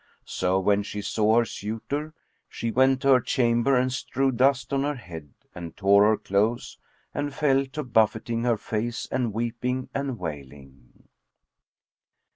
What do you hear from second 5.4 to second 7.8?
and tore her clothes and fell